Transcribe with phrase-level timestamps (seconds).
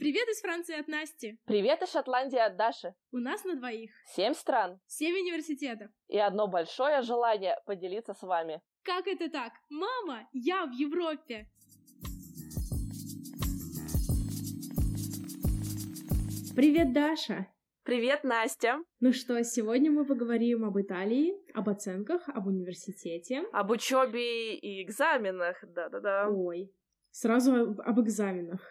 [0.00, 1.38] Привет из Франции от Насти.
[1.44, 2.94] Привет из Шотландии от Даши.
[3.12, 3.90] У нас на двоих.
[4.06, 4.80] Семь стран.
[4.86, 5.90] Семь университетов.
[6.08, 8.62] И одно большое желание поделиться с вами.
[8.82, 9.52] Как это так?
[9.68, 11.50] Мама, я в Европе.
[16.56, 17.48] Привет, Даша.
[17.82, 18.78] Привет, Настя.
[19.00, 23.42] Ну что, сегодня мы поговорим об Италии, об оценках, об университете.
[23.52, 26.30] Об учебе и экзаменах, да-да-да.
[26.30, 26.72] Ой,
[27.10, 28.62] сразу об, об экзаменах.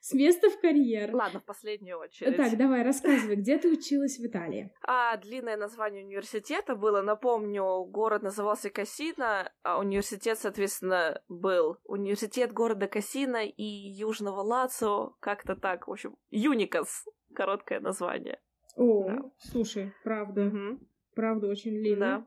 [0.00, 1.14] С места в карьер.
[1.14, 2.36] Ладно, в последнюю очередь.
[2.36, 4.72] Так, давай, рассказывай, где ты училась в Италии?
[4.82, 12.86] А, длинное название университета было, напомню, город назывался Кассина, а университет, соответственно, был университет города
[12.86, 18.40] Кассина и Южного Лацио, как-то так, в общем, Юникас, короткое название.
[18.76, 19.18] О, да.
[19.38, 20.78] слушай, правда, угу.
[21.14, 21.98] правда очень длинно.
[21.98, 22.26] Да.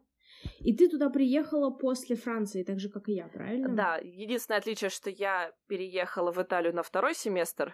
[0.59, 3.76] И ты туда приехала после Франции, так же, как и я, правильно?
[3.76, 7.73] Да, единственное отличие, что я переехала в Италию на второй семестр,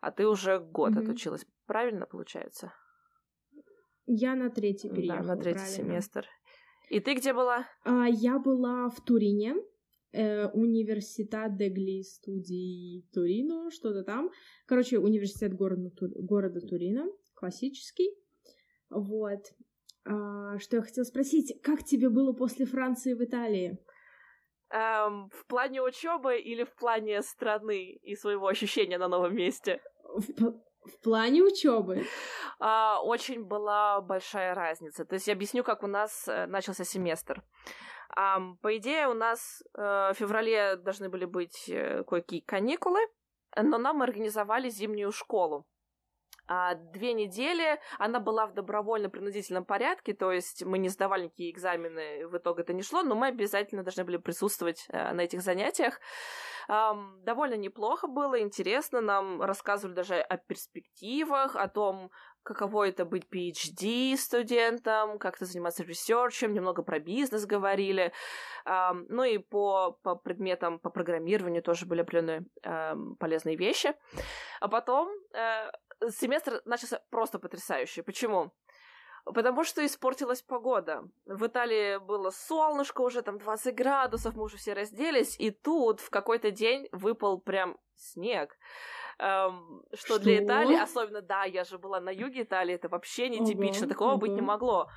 [0.00, 1.02] а ты уже год mm-hmm.
[1.02, 1.46] отучилась.
[1.66, 2.72] Правильно получается?
[4.06, 5.22] Я на третий переехала.
[5.22, 5.84] Да, на третий правильно.
[5.84, 6.26] семестр.
[6.90, 7.66] И ты где была?
[7.84, 9.56] А, я была в Турине,
[10.12, 14.30] э, университет дегли студии Турино, что-то там.
[14.66, 18.14] Короче, университет города, города Турина, классический.
[18.90, 19.40] Вот.
[20.06, 23.78] А, что я хотела спросить, как тебе было после Франции в Италии?
[24.70, 29.80] Эм, в плане учебы или в плане страны и своего ощущения на новом месте?
[30.04, 32.04] В, в плане учебы.
[32.58, 35.04] А, очень была большая разница.
[35.04, 37.42] То есть я объясню, как у нас э, начался семестр.
[38.16, 43.00] Um, по идее, у нас э, в феврале должны были быть э, кое-какие каникулы,
[43.56, 45.75] но нам организовали зимнюю школу а,
[46.92, 52.36] две недели она была в добровольно-принудительном порядке, то есть мы не сдавали никакие экзамены, в
[52.36, 56.00] итоге это не шло, но мы обязательно должны были присутствовать а, на этих занятиях.
[56.68, 62.10] А, довольно неплохо было, интересно, нам рассказывали даже о перспективах, о том,
[62.44, 68.12] каково это быть PhD студентом, как это заниматься ресерчем, немного про бизнес говорили.
[68.64, 72.44] Ну и по, по предметам, по программированию тоже были определенные
[73.18, 73.94] полезные вещи.
[74.60, 75.70] А потом uh,
[76.10, 78.02] семестр начался просто потрясающий.
[78.02, 78.52] Почему?
[79.24, 81.02] Потому что испортилась погода.
[81.24, 86.10] В Италии было солнышко, уже там 20 градусов, мы уже все разделись, и тут в
[86.10, 88.56] какой-то день выпал прям снег.
[89.18, 93.28] Эм, что, что для Италии, особенно, да, я же была на юге Италии, это вообще
[93.28, 94.18] нетипично, ого, такого ого.
[94.18, 94.88] быть не могло.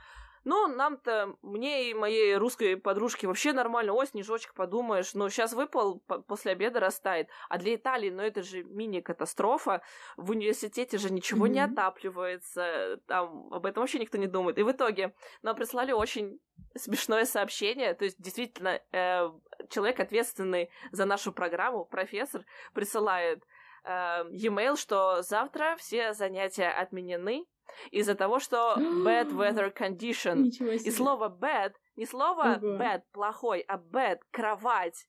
[0.49, 3.93] Но нам-то, мне и моей русской подружке вообще нормально.
[3.93, 5.13] Ой, снежочек, подумаешь.
[5.13, 7.29] Но сейчас выпал, после обеда растает.
[7.49, 9.83] А для Италии, ну это же мини-катастрофа.
[10.17, 11.51] В университете же ничего mm-hmm.
[11.51, 12.99] не отапливается.
[13.05, 14.57] Там об этом вообще никто не думает.
[14.57, 16.39] И в итоге нам прислали очень
[16.75, 17.93] смешное сообщение.
[17.93, 19.29] То есть, действительно, э,
[19.69, 22.43] человек, ответственный за нашу программу, профессор,
[22.73, 23.43] присылает
[23.83, 27.45] э, e-mail, что завтра все занятия отменены,
[27.91, 30.49] из-за того, что bad weather condition.
[30.75, 32.77] И слово bad, не слово Ого.
[32.77, 35.05] bad, плохой, а bad, кровать.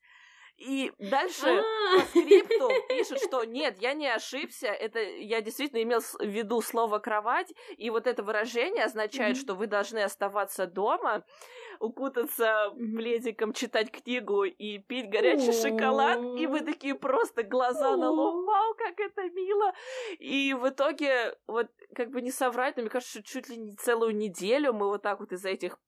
[0.61, 1.65] И дальше
[1.97, 6.99] по скрипту пишет, что нет, я не ошибся, это я действительно имел в виду слово
[6.99, 11.25] кровать, и вот это выражение означает, что вы должны оставаться дома,
[11.79, 18.45] укутаться пледиком, читать книгу и пить горячий шоколад, и вы такие просто глаза на лоб,
[18.47, 19.73] вау, как это мило.
[20.19, 23.77] И в итоге, вот как бы не соврать, но мне кажется, что чуть ли не
[23.77, 25.79] целую неделю мы вот так вот из-за этих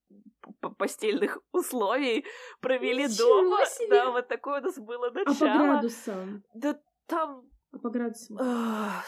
[0.78, 2.25] постельных условий
[2.60, 3.66] провели Ничего дома.
[3.66, 3.88] Себе.
[3.88, 5.30] Да, вот такое у нас было начало.
[5.30, 6.44] А по градусам?
[6.54, 8.38] Да там а по градусам?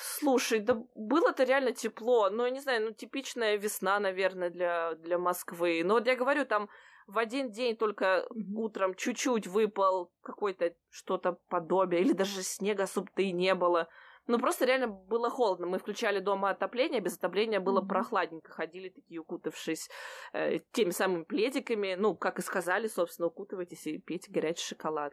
[0.00, 2.31] слушай, да было-то реально тепло.
[2.31, 5.83] Ну, я не знаю, ну, типичная весна, наверное, для, для Москвы.
[5.84, 6.69] Но вот я говорю, там
[7.06, 8.55] в один день только mm-hmm.
[8.56, 13.89] утром чуть-чуть выпал какой-то что-то подобие, или даже снега особо-то и не было.
[14.27, 15.67] Ну, просто реально было холодно.
[15.67, 17.89] Мы включали дома отопление, без отопления было mm-hmm.
[17.89, 18.51] прохладненько.
[18.53, 19.91] Ходили такие, укутавшись
[20.33, 21.95] э, теми самыми пледиками.
[21.95, 25.12] Ну, как и сказали, собственно, укутывайтесь и пейте горячий шоколад.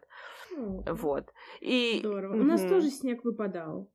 [0.56, 0.92] Mm-hmm.
[0.94, 1.32] Вот.
[1.60, 1.98] И...
[1.98, 2.34] Здорово.
[2.34, 2.40] Mm-hmm.
[2.40, 3.92] У нас тоже снег выпадал.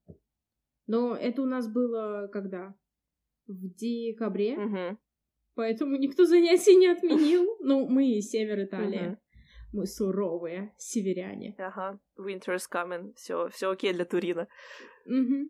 [0.86, 2.76] Но это у нас было когда?
[3.48, 4.56] В декабре.
[4.56, 4.98] Mm-hmm.
[5.56, 7.58] Поэтому никто занятий не отменил.
[7.62, 9.12] Ну, мы север Италии.
[9.12, 9.18] Mm-hmm.
[9.74, 11.56] Мы суровые северяне.
[11.58, 13.14] Ага, winter is coming.
[13.16, 14.48] Все, все окей для Турина.
[15.06, 15.50] Угу.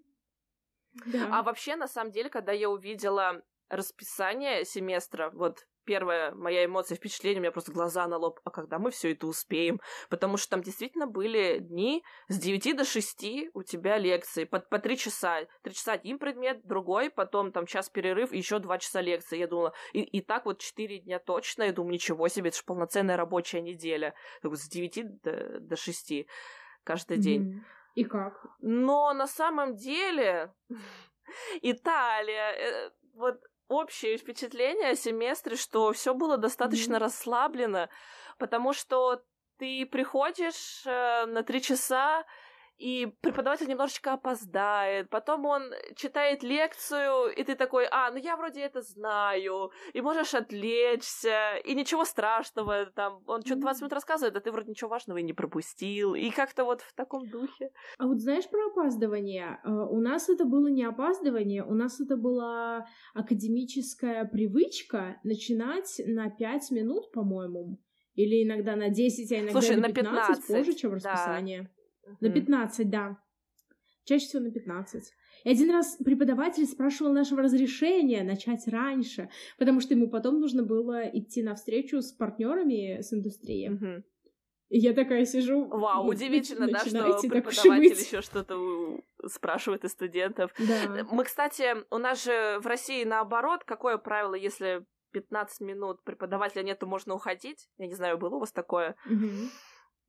[1.08, 1.30] Да.
[1.32, 7.40] А вообще, на самом деле, когда я увидела расписание семестра, вот первая моя эмоция, впечатление,
[7.40, 9.80] у меня просто глаза на лоб, а когда мы все это успеем?
[10.10, 14.80] Потому что там действительно были дни с 9 до 6 у тебя лекции, по, по
[14.80, 15.48] 3 часа.
[15.64, 19.40] 3 часа один предмет, другой, потом там час перерыв, еще 2 часа лекции.
[19.40, 22.64] Я думала, и, и так вот 4 дня точно, я думаю, ничего себе, это же
[22.66, 24.14] полноценная рабочая неделя.
[24.44, 26.28] Вот, с 9 до, до 6
[26.84, 27.22] каждый mm-hmm.
[27.22, 27.64] день.
[27.96, 28.46] И как?
[28.60, 30.54] Но на самом деле
[31.62, 37.00] Италия, э, вот общее впечатление о семестре, что все было достаточно mm-hmm.
[37.00, 37.90] расслаблено,
[38.38, 39.24] потому что
[39.58, 42.26] ты приходишь э, на три часа,
[42.78, 48.62] и преподаватель немножечко опоздает, потом он читает лекцию, и ты такой, а, ну я вроде
[48.62, 54.42] это знаю, и можешь отвлечься, и ничего страшного, там, он что-то 20 минут рассказывает, а
[54.42, 57.72] ты вроде ничего важного и не пропустил, и как-то вот в таком духе.
[57.98, 59.60] А вот знаешь про опаздывание?
[59.64, 62.86] Э, у нас это было не опаздывание, у нас это была
[63.16, 67.80] академическая привычка начинать на 5 минут, по-моему,
[68.14, 71.64] или иногда на 10, а иногда Слушай, на 15, 15 позже, чем расписание.
[71.64, 71.77] Да.
[72.20, 73.18] На 15, да.
[74.06, 75.04] Чаще всего на 15.
[75.44, 81.04] И один раз преподаватель спрашивал нашего разрешения начать раньше, потому что ему потом нужно было
[81.08, 83.70] идти на встречу с партнерами с индустрии.
[83.70, 84.04] Угу.
[84.70, 85.66] И я такая сижу.
[85.66, 90.52] Вау, удивительно, да, что преподаватель еще что-то спрашивает из студентов.
[90.60, 91.06] Да.
[91.12, 96.86] Мы, кстати, у нас же в России наоборот, какое правило, если 15 минут преподавателя нету,
[96.86, 97.70] можно уходить?
[97.78, 98.96] Я не знаю, было у вас такое?
[99.06, 99.28] Угу.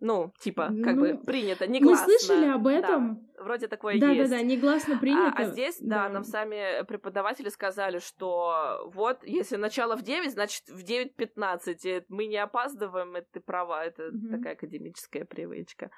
[0.00, 2.06] Ну, типа, как ну, бы принято, негласно.
[2.06, 3.26] Мы слышали об этом.
[3.36, 4.30] Да, вроде такое да, есть.
[4.30, 5.32] Да-да-да, негласно принято.
[5.36, 6.04] А, а здесь, да.
[6.04, 12.04] да, нам сами преподаватели сказали, что вот, если начало в 9, значит в 9.15.
[12.08, 15.90] Мы не опаздываем, это ты права, это mm такая академическая привычка.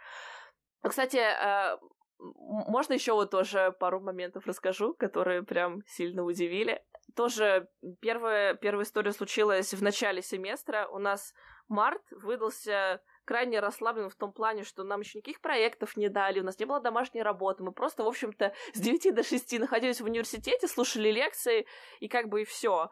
[0.82, 1.76] Кстати, э,
[2.18, 6.82] можно еще вот тоже пару моментов расскажу, которые прям сильно удивили.
[7.16, 7.68] Тоже
[8.00, 10.86] первая, первая история случилась в начале семестра.
[10.88, 11.34] У нас
[11.68, 16.44] март выдался крайне расслаблен в том плане, что нам еще никаких проектов не дали, у
[16.44, 20.04] нас не было домашней работы, мы просто, в общем-то, с 9 до 6 находились в
[20.04, 21.66] университете, слушали лекции,
[22.00, 22.90] и как бы и все.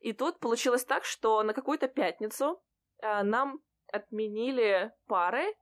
[0.00, 2.62] И тут получилось так, что на какую-то пятницу
[3.00, 3.60] э, нам
[3.92, 5.54] отменили пары,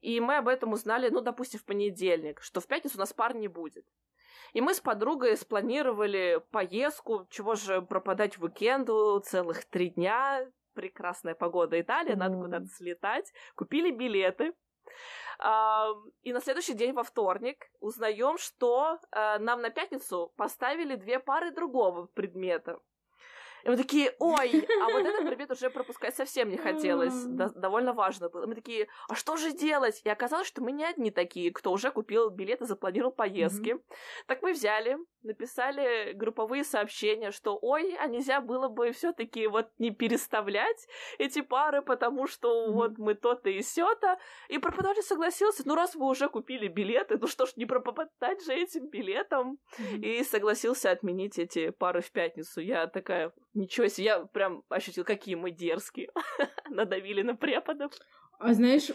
[0.00, 3.34] и мы об этом узнали, ну, допустим, в понедельник, что в пятницу у нас пар
[3.34, 3.86] не будет.
[4.52, 10.46] И мы с подругой спланировали поездку, чего же пропадать в уикенду целых три дня,
[10.80, 12.18] прекрасная погода Италия, mm.
[12.18, 13.32] надо куда-то слетать.
[13.54, 14.54] Купили билеты.
[16.22, 21.50] И на следующий день, во вторник, узнаем, что э, нам на пятницу поставили две пары
[21.50, 22.78] другого предмета.
[23.64, 27.24] И мы такие, ой, а вот этот предмет уже пропускать совсем не хотелось.
[27.24, 28.46] До- довольно важно было.
[28.46, 30.00] Мы такие, а что же делать?
[30.04, 33.70] И оказалось, что мы не одни такие, кто уже купил билеты, запланировал поездки.
[33.70, 33.94] Mm-hmm.
[34.26, 39.90] Так мы взяли, написали групповые сообщения, что ой, а нельзя было бы все-таки вот не
[39.90, 40.86] переставлять
[41.18, 42.72] эти пары, потому что mm-hmm.
[42.72, 44.18] вот мы то-то и сё-то.
[44.48, 48.52] И преподаватель согласился, ну раз вы уже купили билеты, ну что ж, не пропадать же
[48.52, 49.58] этим билетом.
[49.78, 50.00] Mm-hmm.
[50.00, 52.60] И согласился отменить эти пары в пятницу.
[52.60, 56.10] Я такая, Ничего себе, я прям ощутил, какие мы дерзкие.
[56.68, 57.92] Надавили на преподов.
[58.38, 58.90] А знаешь,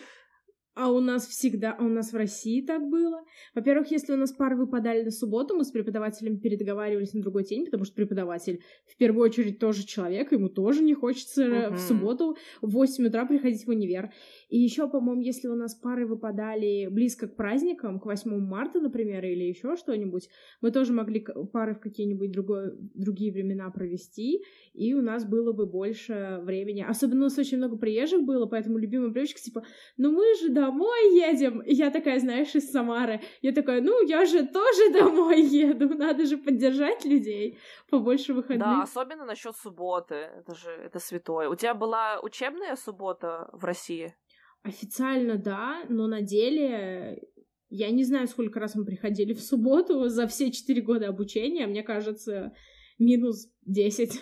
[0.76, 3.24] а у нас всегда, а у нас в России так было.
[3.54, 7.66] Во-первых, если у нас пары выпадали на субботу, мы с преподавателем передоговаривались на другой день,
[7.66, 11.74] потому что преподаватель в первую очередь тоже человек, ему тоже не хочется uh-huh.
[11.76, 14.12] в субботу в 8 утра приходить в универ.
[14.50, 19.24] И еще, по-моему, если у нас пары выпадали близко к праздникам, к 8 марта, например,
[19.24, 20.28] или еще что-нибудь,
[20.62, 24.44] мы тоже могли пары в какие-нибудь другой, другие времена провести,
[24.74, 26.86] и у нас было бы больше времени.
[26.88, 29.64] Особенно у нас очень много приезжих было, поэтому любимая привычка, типа,
[29.98, 31.62] ну мы же домой едем.
[31.62, 33.22] И я такая, знаешь, из Самары.
[33.42, 37.58] Я такая, ну я же тоже домой еду, надо же поддержать людей
[37.90, 38.68] побольше выходных.
[38.68, 41.50] Да, особенно насчет субботы, это же, это святое.
[41.50, 44.16] У тебя была учебная суббота в России?
[44.64, 47.22] Официально да, но на деле
[47.70, 51.68] я не знаю, сколько раз мы приходили в субботу за все четыре года обучения.
[51.68, 52.54] Мне кажется,
[52.98, 54.22] минус десять.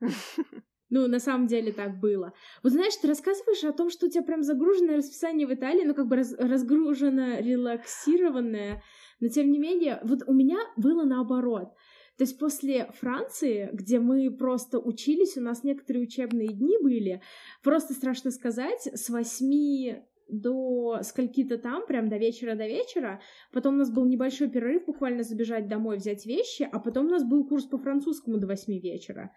[0.90, 2.32] Ну, на самом деле так было.
[2.62, 5.94] Вот знаешь, ты рассказываешь о том, что у тебя прям загруженное расписание в Италии, ну,
[5.94, 8.82] как бы раз, разгружено, релаксированное,
[9.20, 11.74] но тем не менее, вот у меня было наоборот.
[12.16, 17.22] То есть после Франции, где мы просто учились, у нас некоторые учебные дни были,
[17.62, 23.20] просто страшно сказать, с восьми до скольки-то там, прям до вечера до вечера.
[23.52, 27.24] Потом у нас был небольшой перерыв, буквально забежать домой, взять вещи, а потом у нас
[27.24, 29.32] был курс по французскому до восьми вечера.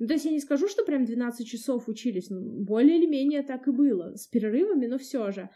[0.00, 3.42] Ну, то есть я не скажу, что прям 12 часов учились, но более или менее
[3.42, 5.50] так и было, с перерывами, но все же.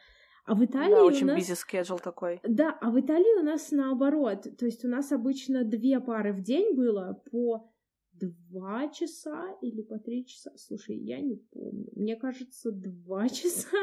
[0.44, 1.40] А в Италии да, очень у нас...
[1.40, 2.40] busy schedule такой.
[2.46, 4.46] Да, а в Италии у нас наоборот.
[4.58, 7.70] То есть у нас обычно две пары в день было по
[8.12, 10.52] два часа или по три часа.
[10.56, 11.88] Слушай, я не помню.
[11.96, 13.78] Мне кажется, два часа.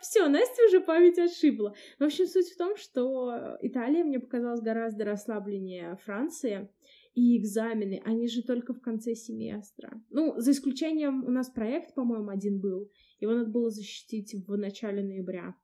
[0.00, 1.74] Все, Настя уже память отшибла.
[2.00, 6.68] В общем, суть в том, что Италия мне показалась гораздо расслабленнее Франции.
[7.14, 10.00] И экзамены, они же только в конце семестра.
[10.08, 12.90] Ну, за исключением у нас проект, по-моему, один был.
[13.20, 15.54] Его надо было защитить в начале ноября.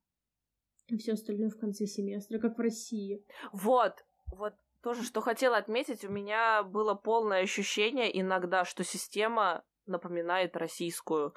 [0.92, 3.24] а все остальное в конце семестра, как в России.
[3.52, 10.56] Вот, вот тоже, что хотела отметить, у меня было полное ощущение иногда, что система напоминает
[10.56, 11.34] российскую.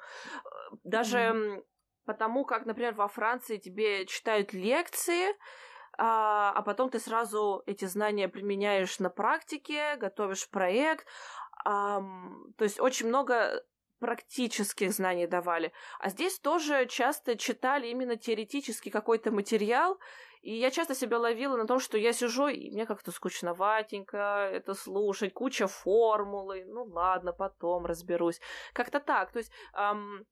[0.84, 1.64] Даже mm-hmm.
[2.04, 5.34] потому, как, например, во Франции тебе читают лекции,
[5.98, 11.06] а, а потом ты сразу эти знания применяешь на практике, готовишь проект.
[11.64, 12.00] А,
[12.56, 13.64] то есть очень много
[14.02, 15.72] практических знаний давали.
[16.00, 19.96] А здесь тоже часто читали именно теоретический какой-то материал,
[20.40, 24.74] и я часто себя ловила на том, что я сижу, и мне как-то скучноватенько это
[24.74, 28.40] слушать, куча формулы, ну ладно, потом разберусь.
[28.72, 29.30] Как-то так.
[29.30, 30.26] То есть эм,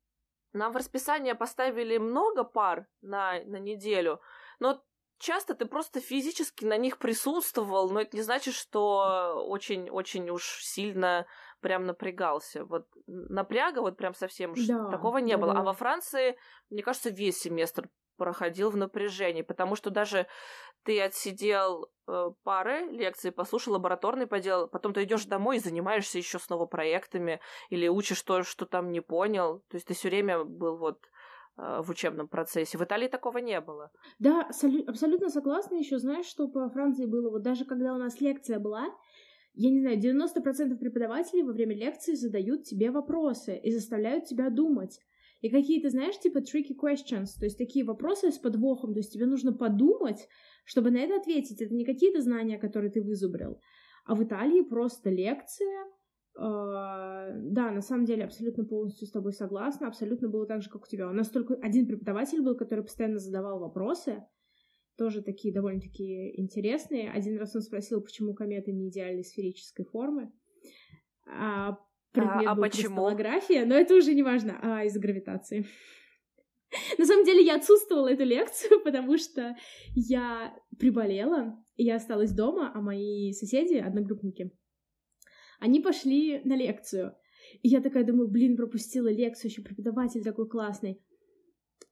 [0.52, 4.20] нам в расписание поставили много пар на, на неделю,
[4.58, 4.82] но
[5.20, 11.26] часто ты просто физически на них присутствовал, но это не значит, что очень-очень уж сильно
[11.60, 12.64] прям напрягался.
[12.64, 15.52] Вот напряга вот прям совсем уж да, такого не да, было.
[15.52, 15.60] Да.
[15.60, 16.36] А во Франции,
[16.70, 20.26] мне кажется, весь семестр проходил в напряжении, потому что даже
[20.82, 26.38] ты отсидел э, пары лекций, послушал лабораторный поделал, потом ты идешь домой и занимаешься еще
[26.38, 29.60] снова проектами или учишь то, что там не понял.
[29.68, 31.00] То есть ты все время был вот
[31.56, 32.78] в учебном процессе.
[32.78, 33.90] В Италии такого не было.
[34.18, 34.48] Да,
[34.86, 35.76] абсолютно согласна.
[35.76, 37.30] Еще знаешь, что по Франции было?
[37.30, 38.86] Вот даже когда у нас лекция была,
[39.54, 45.00] я не знаю, 90% преподавателей во время лекции задают тебе вопросы и заставляют тебя думать.
[45.40, 49.26] И какие-то, знаешь, типа tricky questions, то есть такие вопросы с подвохом, то есть тебе
[49.26, 50.28] нужно подумать,
[50.64, 51.60] чтобы на это ответить.
[51.62, 53.58] Это не какие-то знания, которые ты вызубрил.
[54.04, 55.84] А в Италии просто лекция,
[56.36, 60.86] да, на самом деле абсолютно полностью с тобой согласна, абсолютно было так же, как у
[60.86, 61.08] тебя.
[61.08, 64.22] У нас только один преподаватель был, который постоянно задавал вопросы,
[64.96, 67.10] тоже такие довольно-таки интересные.
[67.10, 70.32] Один раз он спросил, почему кометы не идеальной сферической формы.
[71.26, 71.78] А
[72.12, 72.96] предмет а, а был почему?
[73.64, 75.66] но это уже не важно, а из-за гравитации.
[76.98, 79.56] На самом деле я отсутствовала эту лекцию, потому что
[79.94, 84.52] я приболела, я осталась дома, а мои соседи, одногруппники,
[85.60, 87.14] они пошли на лекцию.
[87.62, 91.00] И я такая думаю, блин, пропустила лекцию, еще преподаватель такой классный.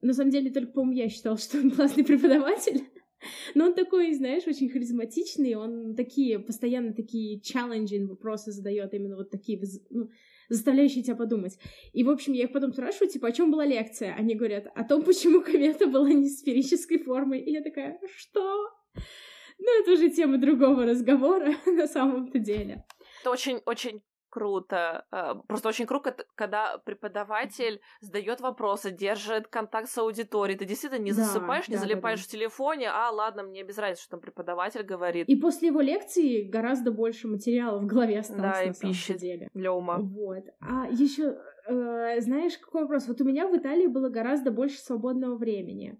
[0.00, 2.82] На самом деле, только, по-моему, я считала, что он классный преподаватель.
[3.54, 9.30] Но он такой, знаешь, очень харизматичный, он такие, постоянно такие challenging вопросы задает, именно вот
[9.30, 9.60] такие,
[9.90, 10.08] ну,
[10.48, 11.58] заставляющие тебя подумать.
[11.92, 14.14] И, в общем, я их потом спрашиваю, типа, о чем была лекция?
[14.14, 17.38] Они говорят, о том, почему комета была не сферической формы.
[17.38, 18.68] И я такая, что?
[19.58, 22.84] Ну, это уже тема другого разговора на самом-то деле.
[23.28, 25.06] Это очень-очень круто.
[25.10, 30.58] Э, просто очень круто, когда преподаватель задает вопросы, держит контакт с аудиторией.
[30.58, 32.28] Ты действительно не засыпаешь, да, не да, залипаешь да, да.
[32.28, 35.28] в телефоне, а ладно, мне без разницы, что там преподаватель говорит.
[35.28, 39.48] И после его лекции гораздо больше материала в голове осталось да, на и пищи деле.
[39.54, 39.98] для ума.
[39.98, 40.44] Вот.
[40.60, 43.08] А еще, э, знаешь, какой вопрос?
[43.08, 45.98] Вот у меня в Италии было гораздо больше свободного времени.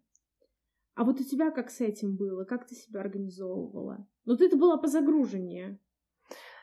[0.94, 2.44] А вот у тебя как с этим было?
[2.44, 4.06] Как ты себя организовывала?
[4.24, 5.78] Ну, ты это была по загружению.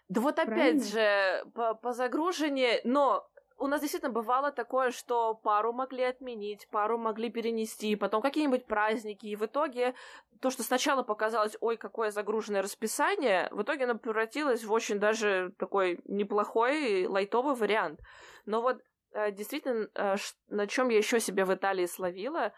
[0.08, 0.62] Да вот Правильно?
[0.62, 6.68] опять же, по, по загружению, но у нас действительно бывало такое, что пару могли отменить,
[6.70, 9.96] пару могли перенести, потом какие-нибудь праздники, и в итоге
[10.42, 15.54] то, что сначала показалось, ой, какое загруженное расписание, в итоге оно превратилось в очень даже
[15.58, 18.02] такой неплохой лайтовый вариант.
[18.46, 18.82] Но вот
[19.14, 20.16] э, действительно, э,
[20.50, 22.54] на чем я еще себя в Италии словила,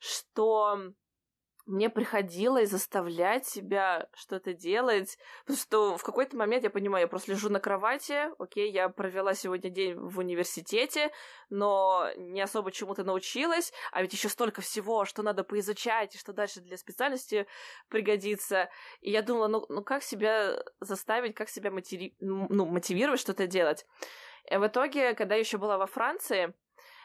[0.00, 0.78] что
[1.68, 7.32] мне приходилось заставлять себя что-то делать, потому что в какой-то момент я понимаю, я просто
[7.32, 11.12] лежу на кровати, окей, я провела сегодня день в университете,
[11.50, 16.32] но не особо чему-то научилась, а ведь еще столько всего, что надо поизучать, и что
[16.32, 17.46] дальше для специальности
[17.88, 18.70] пригодится.
[19.02, 22.16] И я думала, ну, ну как себя заставить, как себя мотиви...
[22.18, 23.86] ну, мотивировать что-то делать.
[24.50, 26.54] И в итоге, когда я еще была во Франции,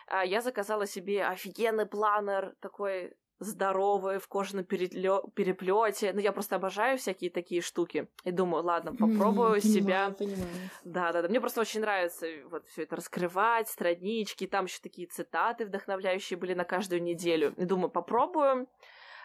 [0.07, 6.13] а, я заказала себе офигенный планер, такой здоровые в кожаном переплете.
[6.13, 8.07] Ну, я просто обожаю всякие такие штуки.
[8.23, 10.15] И думаю, ладно, попробую mm, себя.
[10.17, 10.69] Понимаю.
[10.83, 11.27] Да, да, да.
[11.27, 14.47] Мне просто очень нравится вот все это раскрывать, странички.
[14.47, 17.53] Там еще такие цитаты вдохновляющие были на каждую неделю.
[17.57, 18.67] И думаю, попробую.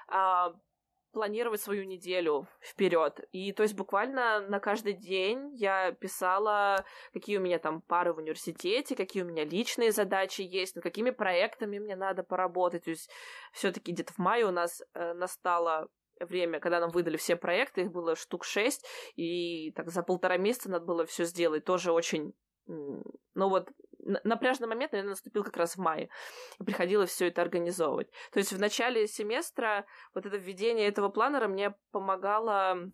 [0.09, 0.55] А,
[1.13, 3.21] планировать свою неделю вперед.
[3.33, 8.19] И то есть буквально на каждый день я писала, какие у меня там пары в
[8.19, 12.85] университете, какие у меня личные задачи есть, над какими проектами мне надо поработать.
[12.85, 13.11] То есть
[13.53, 15.89] все-таки где-то в мае у нас э, настало
[16.21, 18.85] время, когда нам выдали все проекты, их было штук шесть,
[19.15, 21.65] и так за полтора месяца надо было все сделать.
[21.65, 22.35] Тоже очень
[22.69, 23.71] ну вот
[24.25, 26.09] напряжный момент, наверное, наступил как раз в мае.
[26.59, 28.11] И приходилось все это организовывать.
[28.33, 32.91] То есть в начале семестра вот это введение этого планера мне помогало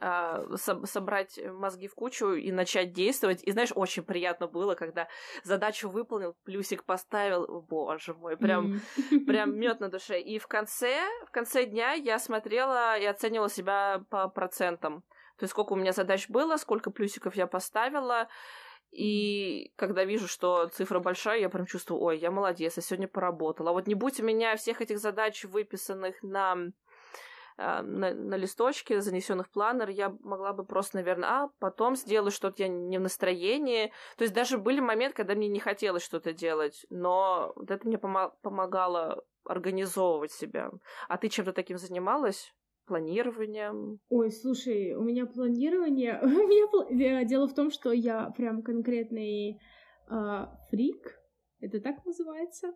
[0.00, 3.42] а, со- собрать мозги в кучу и начать действовать.
[3.44, 5.08] И знаешь, очень приятно было, когда
[5.42, 8.80] задачу выполнил, плюсик поставил, боже мой, прям,
[9.26, 10.20] прям мед на душе.
[10.20, 10.94] И в конце,
[11.26, 15.02] в конце дня я смотрела и оценивала себя по процентам.
[15.36, 18.28] То есть сколько у меня задач было, сколько плюсиков я поставила.
[18.94, 23.72] И когда вижу, что цифра большая, я прям чувствую, ой, я молодец, я сегодня поработала.
[23.72, 26.70] Вот не будь у меня всех этих задач, выписанных на
[27.56, 32.32] а, на, на листочке, занесенных в планер, я могла бы просто, наверное, а, потом сделаю
[32.32, 33.92] что-то, я не в настроении.
[34.16, 37.96] То есть даже были моменты, когда мне не хотелось что-то делать, но вот это мне
[37.96, 40.70] помо- помогало организовывать себя.
[41.08, 42.52] А ты чем-то таким занималась?
[42.86, 43.98] Планированием?
[44.08, 46.18] Ой, слушай, у меня планирование...
[46.22, 49.60] у меня э, Дело в том, что я прям конкретный
[50.10, 51.20] э, фрик,
[51.60, 52.72] это так называется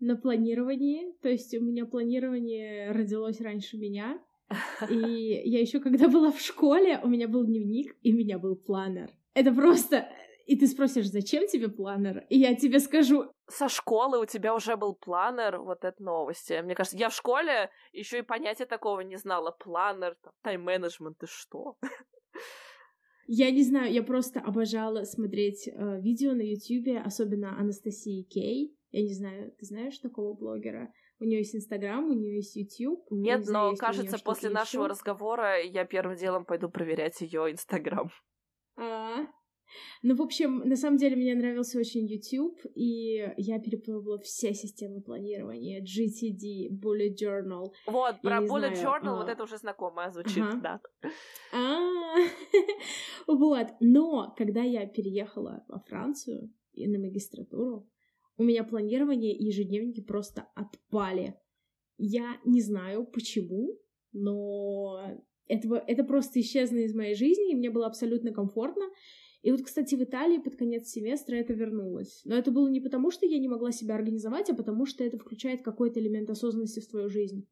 [0.00, 1.12] на планировании.
[1.22, 4.18] То есть у меня планирование родилось раньше меня.
[4.90, 8.56] И я еще когда была в школе, у меня был дневник, и у меня был
[8.56, 9.10] планер.
[9.34, 10.08] Это просто...
[10.46, 12.24] И ты спросишь, зачем тебе планер?
[12.28, 13.32] И я тебе скажу...
[13.48, 16.60] Со школы у тебя уже был планер, вот это новости.
[16.62, 19.50] Мне кажется, я в школе еще и понятия такого не знала.
[19.50, 21.76] Планер, тайм-менеджмент, ты что?
[23.32, 28.76] Я не знаю, я просто обожала смотреть э, видео на Ютубе, особенно Анастасии Кей.
[28.90, 30.92] Я не знаю, ты знаешь такого блогера?
[31.20, 33.06] У нее есть Инстаграм, у нее есть Ютуб.
[33.10, 38.10] Нет, не знаю, но кажется, после нашего разговора я первым делом пойду проверять ее Инстаграм.
[38.76, 39.26] А,
[40.02, 45.00] ну, в общем, на самом деле мне нравился очень YouTube, и я перепробовала все системы
[45.00, 47.72] планирования, GTD, Bullet Journal.
[47.86, 49.16] Вот, про Bullet знаю, Journal, а...
[49.16, 50.60] вот это уже знакомое звучит, ага.
[50.60, 50.80] да.
[51.52, 52.16] А,
[53.26, 57.88] вот, но когда я переехала во Францию и на магистратуру,
[58.36, 61.34] у меня планирование и ежедневники просто отпали.
[61.98, 63.78] Я не знаю почему,
[64.12, 68.84] но этого, это просто исчезло из моей жизни, и мне было абсолютно комфортно.
[69.42, 72.20] И вот, кстати, в Италии под конец семестра это вернулось.
[72.24, 75.18] Но это было не потому, что я не могла себя организовать, а потому что это
[75.18, 77.48] включает какой-то элемент осознанности в твою жизнь.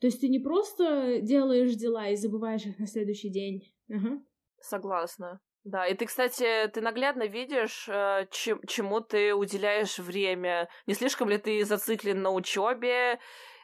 [0.00, 3.62] То есть ты не просто делаешь дела и забываешь их на следующий день.
[3.90, 4.22] Ага.
[4.60, 5.40] Согласна.
[5.64, 10.68] Да, и ты, кстати, ты наглядно видишь, э, чем, чему ты уделяешь время.
[10.86, 13.20] Не слишком ли ты зациклен на учебе?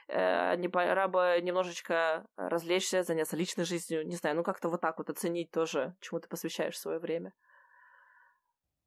[0.09, 4.07] Э, не пора бы немножечко развлечься, заняться личной жизнью?
[4.07, 7.33] Не знаю, ну как-то вот так вот оценить тоже, чему ты посвящаешь свое время.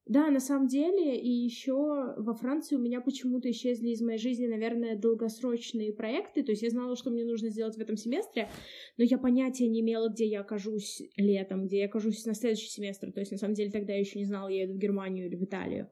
[0.07, 1.73] Да, на самом деле, и еще
[2.17, 6.43] во Франции у меня почему-то исчезли из моей жизни, наверное, долгосрочные проекты.
[6.43, 8.49] То есть я знала, что мне нужно сделать в этом семестре,
[8.97, 13.12] но я понятия не имела, где я окажусь летом, где я окажусь на следующий семестр.
[13.12, 15.36] То есть, на самом деле, тогда я еще не знала, я еду в Германию или
[15.36, 15.89] в Италию.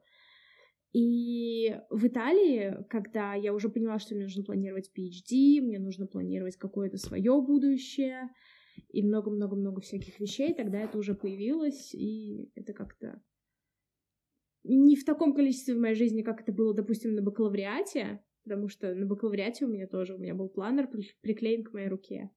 [0.92, 6.56] И в Италии, когда я уже поняла, что мне нужно планировать PhD, мне нужно планировать
[6.56, 8.28] какое-то свое будущее
[8.88, 13.22] и много-много-много всяких вещей, тогда это уже появилось, и это как-то
[14.64, 18.94] не в таком количестве в моей жизни, как это было, допустим, на бакалавриате, потому что
[18.94, 20.88] на бакалавриате у меня тоже, у меня был планер
[21.22, 22.30] приклеен к моей руке.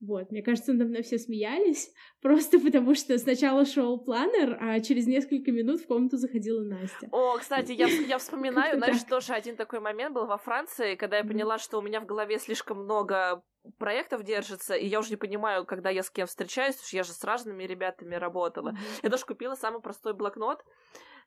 [0.00, 5.06] Вот, мне кажется, надо мной все смеялись, просто потому что сначала шел планер, а через
[5.06, 7.08] несколько минут в комнату заходила Настя.
[7.10, 11.24] О, кстати, я, я вспоминаю, знаешь, тоже один такой момент был во Франции, когда я
[11.24, 13.42] поняла, что у меня в голове слишком много
[13.78, 17.02] проектов держится, и я уже не понимаю, когда я с кем встречаюсь, потому что я
[17.02, 18.74] же с разными ребятами работала.
[19.02, 20.64] Я даже купила самый простой блокнот,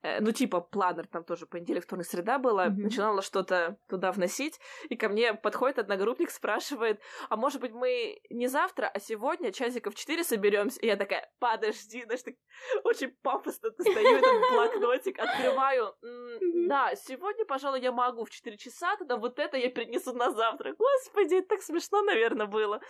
[0.03, 2.81] ну, типа, планер там тоже понедельник, вторник, среда была, mm-hmm.
[2.83, 4.59] начинала что-то туда вносить,
[4.89, 9.93] и ко мне подходит одногруппник, спрашивает, а может быть, мы не завтра, а сегодня часиков
[9.95, 10.79] четыре соберемся?
[10.79, 12.35] И я такая, подожди, знаешь, так
[12.83, 15.95] очень пафосно достаю этот блокнотик, открываю.
[16.03, 16.67] Mm-hmm.
[16.67, 20.73] Да, сегодня, пожалуй, я могу в 4 часа, тогда вот это я принесу на завтра.
[20.77, 22.81] Господи, это так смешно, наверное, было.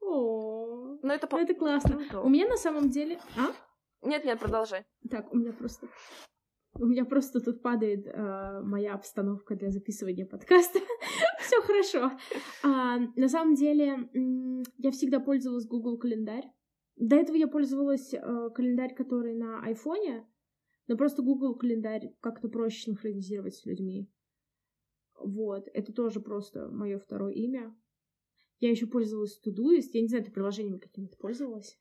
[0.00, 1.36] О, ну это, по...
[1.36, 2.02] это классно.
[2.12, 3.18] Ну, У меня на самом деле...
[3.38, 3.52] А?
[4.04, 4.84] Нет-нет, продолжай.
[5.10, 5.88] Так, у меня просто...
[6.76, 10.80] У меня просто тут падает э, моя обстановка для записывания подкаста.
[11.40, 12.10] Все хорошо.
[12.64, 14.08] А, на самом деле,
[14.78, 16.50] я всегда пользовалась Google календарь.
[16.96, 20.26] До этого я пользовалась э, календарь, который на айфоне,
[20.88, 24.10] но просто Google календарь как-то проще синхронизировать с людьми.
[25.18, 27.74] Вот, это тоже просто мое второе имя.
[28.58, 29.90] Я еще пользовалась Todoist.
[29.92, 31.78] Я не знаю, ты приложениями какими-то пользовалась?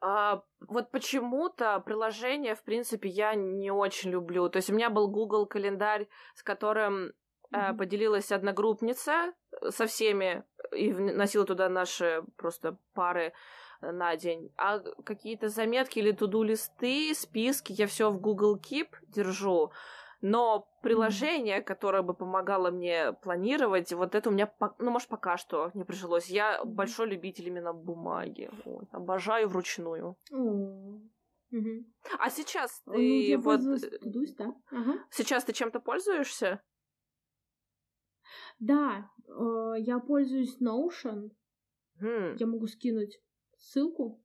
[0.00, 4.48] А, вот почему-то приложение, в принципе, я не очень люблю.
[4.48, 7.12] То есть у меня был Google календарь, с которым
[7.52, 7.76] mm-hmm.
[7.76, 13.32] поделилась одногруппница э, со всеми и носила туда наши просто пары
[13.80, 14.52] э, на день.
[14.56, 19.72] А какие-то заметки или туду листы, списки я все в Google Keep держу.
[20.22, 25.70] Но приложение, которое бы помогало мне планировать, вот это у меня, ну, может, пока что
[25.74, 26.28] не прижилось.
[26.28, 28.50] Я большой любитель именно бумаги.
[28.64, 30.16] Ой, обожаю вручную.
[30.30, 31.84] Угу.
[32.18, 33.60] А сейчас Ну, ты я вот...
[33.60, 34.54] Todoist, да.
[34.70, 34.98] Ага.
[35.10, 36.62] Сейчас ты чем-то пользуешься?
[38.58, 41.30] Да, э, я пользуюсь Notion.
[42.00, 42.36] Хм.
[42.36, 43.20] Я могу скинуть
[43.58, 44.22] ссылку,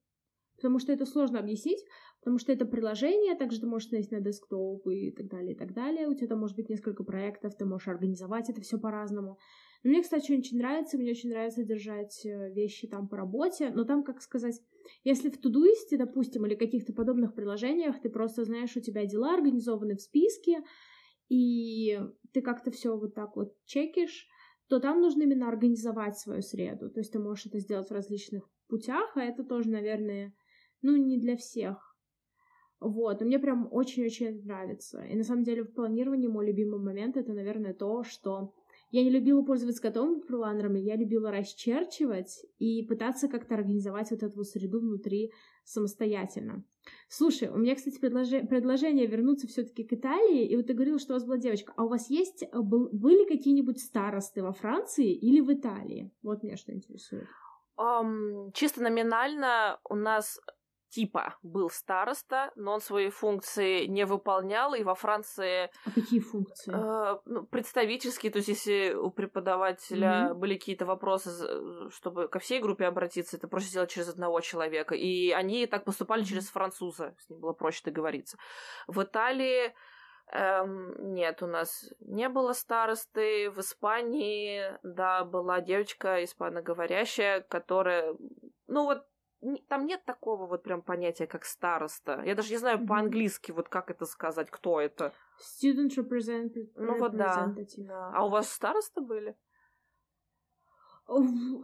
[0.56, 1.84] потому что это сложно объяснить,
[2.22, 5.74] потому что это приложение, также ты можешь снять на десктоп и так далее, и так
[5.74, 6.08] далее.
[6.08, 9.38] У тебя там может быть несколько проектов, ты можешь организовать это все по-разному.
[9.84, 13.84] Но мне, кстати, очень нравится, мне очень нравится держать э, вещи там по работе, но
[13.84, 14.62] там, как сказать,
[15.04, 19.96] если в Тудуисте, допустим, или каких-то подобных приложениях, ты просто знаешь, у тебя дела организованы
[19.96, 20.60] в списке,
[21.28, 22.00] и
[22.34, 24.28] ты как-то все вот так вот чекишь,
[24.68, 26.92] то там нужно именно организовать свою среду.
[26.92, 30.36] То есть ты можешь это сделать в различных путях, а это тоже, наверное,
[30.82, 31.91] ну, не для всех.
[32.82, 35.04] Вот, но мне прям очень-очень нравится.
[35.04, 38.56] И на самом деле в планировании мой любимый момент это, наверное, то, что
[38.90, 44.36] я не любила пользоваться готовыми планерами, я любила расчерчивать и пытаться как-то организовать вот эту
[44.36, 45.32] вот среду внутри
[45.64, 46.64] самостоятельно.
[47.08, 51.14] Слушай, у меня, кстати, предложи- предложение вернуться все-таки к Италии, и вот ты говорила, что
[51.14, 55.14] у вас была девочка, а у вас есть, э, был- были какие-нибудь старосты во Франции
[55.14, 56.12] или в Италии?
[56.24, 57.28] Вот меня что интересует.
[57.78, 60.42] Ам, чисто номинально у нас
[60.92, 66.74] типа был староста, но он свои функции не выполнял, и во Франции А какие функции?
[66.74, 70.36] э, ну, представительские, то есть если у преподавателя Мгм.
[70.36, 74.96] были какие-то вопросы, чтобы ко всей группе обратиться, это проще сделать через одного человека.
[74.96, 76.24] И они так поступали Мгм.
[76.24, 78.38] через француза, с ним было проще договориться.
[78.88, 79.74] В Италии
[80.32, 83.52] эм, нет, у нас не было старосты.
[83.52, 88.16] В Испании, да, была девочка испаноговорящая, которая,
[88.68, 89.06] ну вот,
[89.68, 92.22] там нет такого вот прям понятия, как староста.
[92.26, 92.88] Я даже не знаю Мгм.
[92.88, 95.14] по-английски, вот как это сказать, кто это.
[95.64, 97.48] Student represent- Ну вот да.
[97.48, 97.86] representative.
[97.88, 98.12] Да.
[98.16, 99.36] А у вас староста были?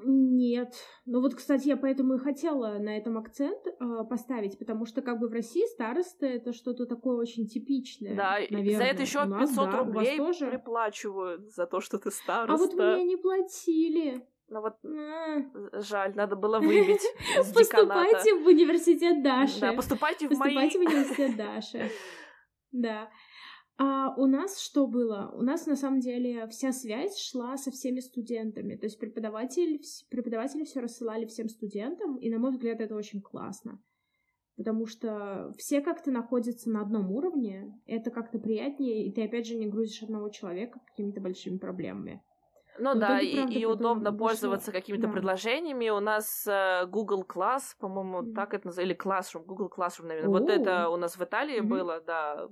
[0.03, 0.73] Нет.
[1.05, 5.19] Ну вот, кстати, я поэтому и хотела на этом акцент э, поставить, потому что как
[5.19, 8.15] бы в России староста это что-то такое очень типичное.
[8.15, 8.77] Да, и наверное.
[8.77, 10.47] за это еще У нас, 500 да, рублей тоже?
[10.47, 12.53] приплачивают за то, что ты староста.
[12.53, 14.27] А вот мне не платили.
[14.49, 14.75] Ну вот
[15.83, 17.53] жаль, надо было выбить деканата.
[17.53, 19.59] Поступайте в университет Даши.
[19.59, 20.29] Да, поступайте в.
[20.29, 21.91] Поступайте в университет Даши.
[22.71, 23.09] Да.
[23.79, 25.31] А у нас что было?
[25.35, 28.75] У нас на самом деле вся связь шла со всеми студентами.
[28.75, 29.79] То есть преподаватель,
[30.09, 33.79] преподаватели все рассылали всем студентам, и, на мой взгляд, это очень классно.
[34.57, 39.55] Потому что все как-то находятся на одном уровне, это как-то приятнее, и ты опять же
[39.55, 42.23] не грузишь одного человека какими-то большими проблемами.
[42.79, 45.13] Ну да, и, и удобно пользоваться какими-то да.
[45.13, 45.89] предложениями.
[45.89, 48.33] У нас э, Google Class, по-моему, Мгм.
[48.35, 50.29] так это называется, или Classroom, Google Classroom, наверное.
[50.29, 51.69] Вот это у нас в Италии Мгм.
[51.69, 52.47] было, да,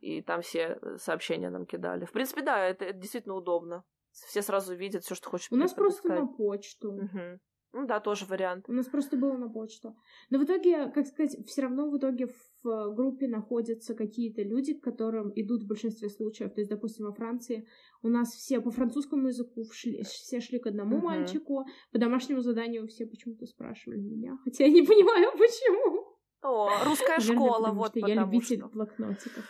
[0.00, 2.04] и там все э, сообщения нам кидали.
[2.04, 3.84] В принципе, да, это, это действительно удобно.
[4.12, 6.92] Все сразу видят все, что хочешь У нас просто на почту.
[6.92, 7.40] Мгм.
[7.78, 8.64] Ну да, тоже вариант.
[8.68, 9.94] У нас просто было на почту.
[10.30, 14.72] Но в итоге, как сказать, все равно в итоге в э, группе находятся какие-то люди,
[14.72, 16.54] к которым идут в большинстве случаев.
[16.54, 17.68] То есть, допустим, во Франции
[18.02, 21.04] у нас все по французскому языку шли, все шли к одному Мгм.
[21.04, 26.16] мальчику, по домашнему заданию все почему-то спрашивали меня, хотя я не понимаю, почему.
[26.42, 28.68] О, русская школа, потому вот что я потому любитель что.
[28.68, 29.44] блокнотиков.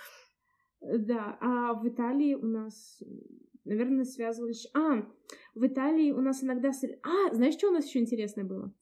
[0.81, 3.01] Э, Да, а в Италии у нас,
[3.65, 4.67] наверное, связывались...
[4.75, 5.07] А,
[5.57, 6.71] в Италии у нас иногда...
[7.03, 8.73] А, знаешь, что у нас еще интересное было?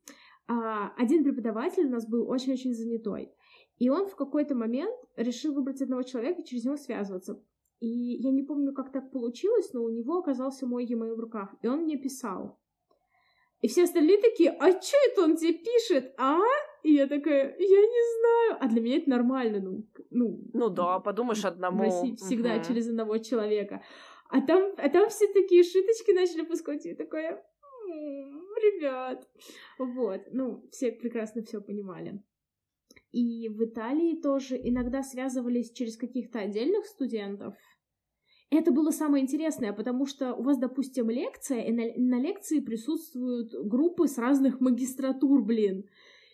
[0.47, 3.33] А, один преподаватель у нас был очень-очень занятой.
[3.79, 7.41] И он в какой-то момент решил выбрать одного человека и через него связываться.
[7.81, 11.55] И я не помню, как так получилось, но у него оказался мой e-mail в руках,
[11.63, 12.59] и он мне писал.
[13.61, 16.39] И все остальные такие, а что это он тебе пишет, а?
[16.83, 18.59] И я такая, я не знаю.
[18.61, 21.83] А для меня это нормально, ну, ну, Ну да, подумаешь в одному.
[21.83, 22.65] России всегда Мгм.
[22.65, 23.83] через одного человека.
[24.29, 29.29] А там, а там все такие шуточки начали пускать, и «М, ребят.
[29.79, 32.23] Вот, ну, все прекрасно все понимали.
[33.13, 37.55] И в Италии тоже иногда связывались через каких-то отдельных студентов.
[38.51, 43.53] Это было самое интересное, потому что у вас, допустим, лекция, и на, на лекции присутствуют
[43.53, 45.85] группы с разных магистратур, блин.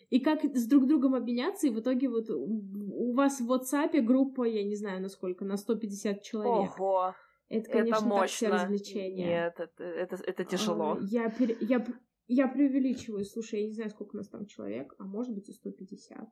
[0.09, 4.43] И как с друг другом обменяться, и в итоге вот у вас в WhatsApp группа,
[4.43, 6.79] я не знаю, насколько, на 150 человек.
[6.79, 7.13] Ого,
[7.51, 8.63] Это, конечно, это так все мощно.
[8.63, 9.25] развлечения.
[9.25, 10.97] Нет, это, это, это тяжело.
[11.01, 11.85] Я, пере- я,
[12.27, 13.25] я преувеличиваю.
[13.25, 16.29] Слушай, я не знаю, сколько у нас там человек, а может быть и 150.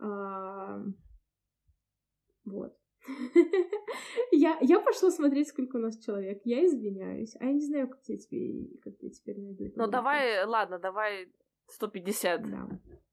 [0.00, 0.82] А,
[2.44, 2.76] Вот.
[4.32, 6.40] Я, я пошла смотреть, сколько у нас человек.
[6.44, 7.34] Я извиняюсь.
[7.40, 9.64] А я не знаю, как я тебе, как я теперь найду.
[9.76, 11.32] Ну давай, ладно, давай
[11.68, 12.42] 150.
[12.50, 12.68] Да.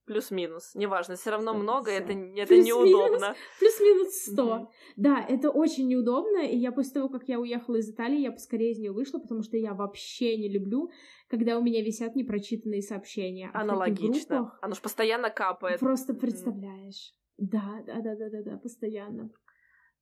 [0.05, 3.35] Плюс-минус, неважно, все равно много, это, это неудобно.
[3.59, 4.43] Плюс-минус 100.
[4.43, 4.67] Mm-hmm.
[4.97, 8.71] Да, это очень неудобно, и я после того, как я уехала из Италии, я поскорее
[8.71, 10.91] из нее вышла, потому что я вообще не люблю,
[11.27, 13.49] когда у меня висят непрочитанные сообщения.
[13.53, 14.37] А Аналогично.
[14.37, 15.79] Группах, Оно ж постоянно капает.
[15.79, 17.11] Просто представляешь.
[17.11, 17.47] Mm-hmm.
[17.51, 19.31] Да, да, да, да, да, да, постоянно.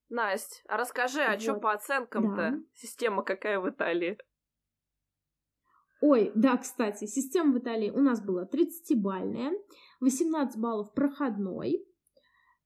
[0.10, 1.42] Настя, а расскажи, а вот.
[1.42, 2.36] что по оценкам-то?
[2.36, 2.58] Да.
[2.76, 4.18] Система какая в Италии?
[6.06, 9.54] Ой, да, кстати, система в Италии у нас была 30-бальная,
[10.02, 11.88] 18 баллов проходной,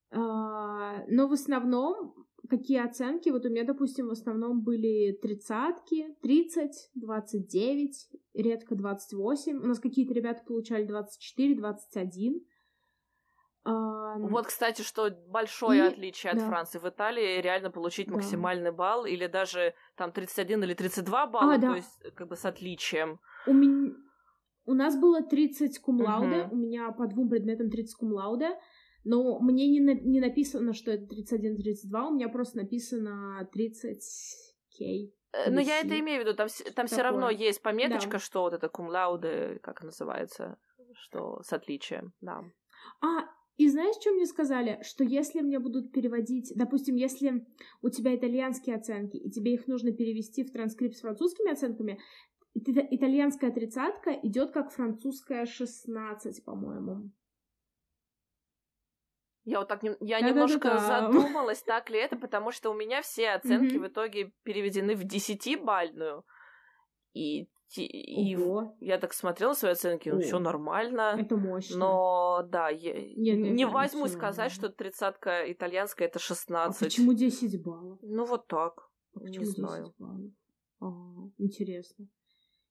[0.10, 2.16] а, но в основном
[2.50, 3.30] какие оценки?
[3.30, 9.58] Вот у меня, допустим, в основном были тридцатки, 30, 29, редко 28.
[9.60, 12.44] У нас какие-то ребята получали 24, 21.
[13.68, 15.88] Вот, кстати, что большое и...
[15.88, 16.48] отличие от да.
[16.48, 16.80] Франции.
[16.80, 18.16] В Италии реально получить да.
[18.16, 21.70] максимальный балл или даже там 31 или 32 балла, а, да.
[21.70, 23.20] то есть как бы с отличием.
[23.46, 23.94] У меня...
[24.66, 26.56] У нас было 30 кумлауда, угу.
[26.56, 28.60] у меня по двум предметам 30 кумлауда,
[29.06, 29.94] но мне не, на...
[29.94, 34.02] не написано, что это 31-32, у меня просто написано 30
[34.78, 35.16] кей.
[35.32, 38.20] Э, но я это имею в виду, там, там все равно есть пометочка, да.
[38.20, 40.58] что вот это кумлауды, как называется,
[40.96, 42.44] что с отличием, да.
[43.02, 44.80] А, и знаешь, что мне сказали?
[44.84, 47.46] Что если мне будут переводить, допустим, если
[47.82, 52.00] у тебя итальянские оценки, и тебе их нужно перевести в транскрипт с французскими оценками,
[52.56, 57.12] итальянская тридцатка идет как французская 16, по-моему.
[59.44, 62.70] Я вот так не, я да, немножко да, да, задумалась, так ли это, потому что
[62.70, 63.80] у меня все оценки mm-hmm.
[63.80, 66.26] в итоге переведены в десятибальную.
[67.14, 68.76] И и Ого.
[68.80, 71.16] я так смотрела свои оценки, ну, все нормально.
[71.20, 71.78] Это мощно.
[71.78, 76.82] Но да, я Нет, не возьму сказать, что тридцатка итальянская это 16.
[76.82, 78.00] А почему 10 баллов?
[78.02, 78.90] Ну вот так.
[79.16, 79.94] А не знаю.
[79.98, 80.32] Баллов?
[80.80, 80.88] А,
[81.38, 82.08] интересно.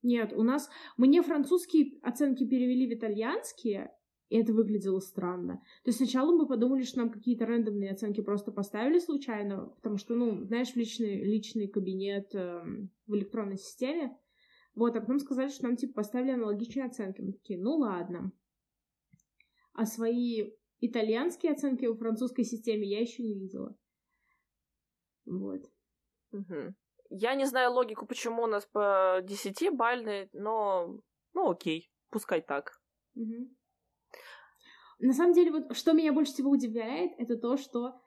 [0.02, 0.70] Нет, у нас...
[0.96, 3.92] Мне французские оценки перевели в итальянские,
[4.28, 5.56] и это выглядело странно.
[5.85, 10.14] То есть сначала мы подумали, что нам какие-то рандомные оценки просто поставили случайно, потому что,
[10.14, 12.62] ну, знаешь, в личный, личный кабинет э,
[13.06, 14.16] в электронной системе
[14.76, 17.22] вот, а потом сказали, что нам, типа, поставили аналогичные оценки.
[17.22, 18.30] Мы такие, ну ладно.
[19.72, 23.74] А свои итальянские оценки во французской системе я еще не видела.
[25.24, 25.62] Вот.
[26.32, 26.74] Угу.
[27.08, 31.00] Я не знаю логику, почему у нас по 10 бальные, но
[31.32, 32.78] ну окей, пускай так.
[33.14, 33.48] Угу.
[34.98, 37.98] На самом деле, вот что меня больше всего удивляет, это то, что,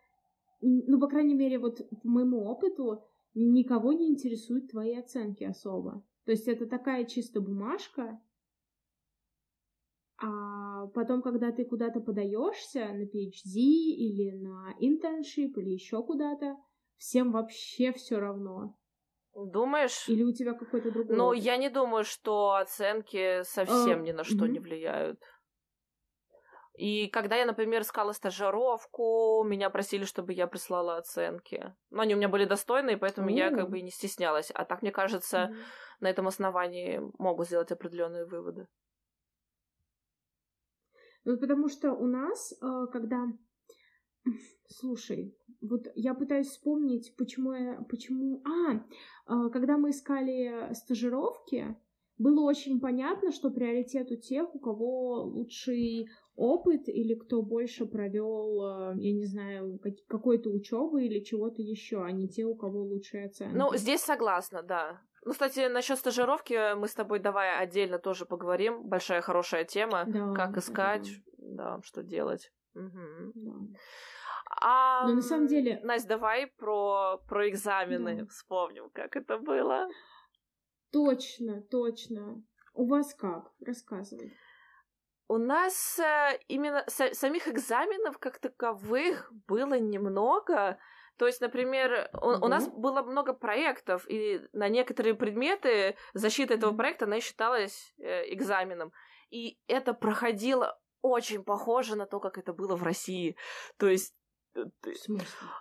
[0.62, 3.04] ну, по крайней мере, вот по моему опыту,
[3.34, 6.04] никого не интересуют твои оценки особо.
[6.26, 8.20] То есть это такая чисто бумажка,
[10.22, 16.58] а потом, когда ты куда-то подаешься на PhD или на internship или еще куда-то,
[16.98, 18.76] всем вообще все равно.
[19.34, 20.10] Думаешь?
[20.10, 21.16] Или у тебя какой-то другой?
[21.16, 24.48] Ну, я не думаю, что оценки совсем а, ни на что угу.
[24.48, 25.22] не влияют.
[26.80, 31.76] И когда я, например, искала стажировку, меня просили, чтобы я прислала оценки.
[31.90, 33.34] Но они у меня были достойные, поэтому mm.
[33.34, 34.50] я как бы и не стеснялась.
[34.56, 35.56] А так, мне кажется, mm.
[36.00, 38.66] на этом основании могу сделать определенные выводы.
[41.26, 43.26] Ну, потому что у нас, э, когда...
[44.70, 47.82] Слушай, вот я пытаюсь вспомнить, почему я...
[47.90, 48.42] Почему...
[48.46, 51.76] А, э, когда мы искали стажировки,
[52.20, 58.94] было очень понятно, что приоритет у тех, у кого лучший опыт или кто больше провел,
[58.94, 63.26] э, я не знаю, какой-то учебы или чего-то еще, а не те, у кого лучшие
[63.26, 63.56] оценки.
[63.56, 65.02] Ну, здесь согласна, да.
[65.26, 68.88] Ну, кстати, насчет стажировки мы с тобой давай отдельно тоже поговорим.
[68.88, 70.06] Большая хорошая тема.
[70.08, 72.52] Да, как искать, да, да что делать.
[72.74, 73.32] Угу.
[73.36, 73.52] Да.
[74.62, 75.80] А, Но на самом деле...
[75.84, 78.26] Настя, давай про, про экзамены да.
[78.28, 79.88] вспомним, как это было.
[80.92, 82.42] Точно, точно.
[82.74, 83.52] У вас как?
[83.60, 84.34] Рассказывай.
[85.30, 90.80] У нас э, именно самих экзаменов как таковых было немного.
[91.18, 96.76] То есть, например, у, у нас было много проектов, и на некоторые предметы защита этого
[96.76, 98.92] проекта, она считалась э, экзаменом.
[99.30, 103.36] И это проходило очень похоже на то, как это было в России.
[103.78, 104.16] То есть
[104.56, 104.64] э,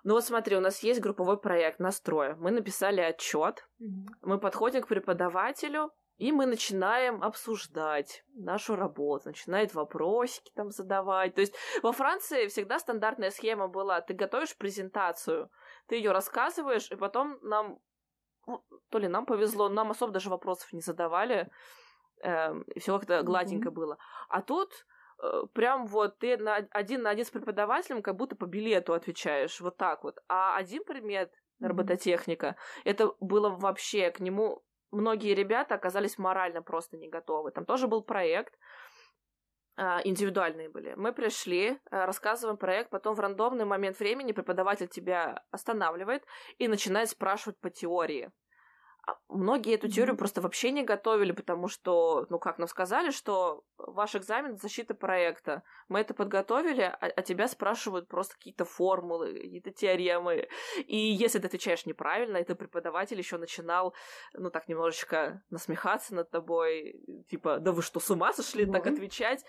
[0.03, 2.37] ну вот смотри, у нас есть групповой проект настроя.
[2.37, 4.15] Мы написали отчет, mm-hmm.
[4.23, 11.35] мы подходим к преподавателю, и мы начинаем обсуждать нашу работу, начинает вопросики там задавать.
[11.35, 15.49] То есть во Франции всегда стандартная схема была, ты готовишь презентацию,
[15.87, 17.79] ты ее рассказываешь, и потом нам,
[18.47, 21.49] ну, то ли нам повезло, нам особо даже вопросов не задавали,
[22.23, 23.73] э, и все как-то гладенько mm-hmm.
[23.73, 23.99] было.
[24.29, 24.73] А тут
[25.23, 29.61] э, прям вот ты на, один на один с преподавателем как будто по билету отвечаешь,
[29.61, 30.19] вот так вот.
[30.29, 32.83] А один предмет, робототехника, mm-hmm.
[32.87, 37.51] это было вообще к нему многие ребята оказались морально просто не готовы.
[37.51, 38.55] Там тоже был проект,
[39.77, 40.95] а, индивидуальные были.
[40.97, 46.25] Мы пришли, а, рассказываем проект, потом в рандомный момент времени преподаватель тебя останавливает
[46.59, 48.31] и начинает спрашивать по теории.
[49.09, 50.19] А многие эту теорию mm-hmm.
[50.19, 55.63] просто вообще не готовили, потому что, ну как нам сказали, что ваш экзамен— защита проекта.
[55.89, 60.47] Мы это подготовили, а, а тебя спрашивают просто какие-то формулы, какие-то теоремы.
[60.87, 63.95] И если ты отвечаешь неправильно, это преподаватель еще начинал,
[64.35, 68.73] ну так немножечко насмехаться над тобой, типа, да вы что, с ума сошли mm-hmm.
[68.73, 69.43] так отвечать?